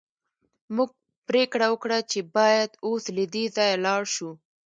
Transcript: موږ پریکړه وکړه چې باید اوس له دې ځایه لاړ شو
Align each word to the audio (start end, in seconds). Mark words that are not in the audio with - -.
موږ 0.75 0.89
پریکړه 1.27 1.67
وکړه 1.69 1.97
چې 2.11 2.19
باید 2.35 2.71
اوس 2.85 3.03
له 3.15 3.25
دې 3.33 3.45
ځایه 3.55 3.77
لاړ 3.85 4.01
شو 4.15 4.29